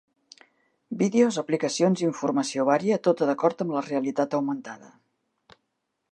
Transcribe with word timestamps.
Vídeos, 1.01 1.35
aplicacions 1.41 2.01
i 2.03 2.07
informació 2.07 2.65
vària, 2.69 2.99
tota 3.07 3.27
d'acord 3.31 3.61
amb 3.65 3.75
la 3.79 3.83
realitat 3.89 4.33
augmentada. 4.39 4.91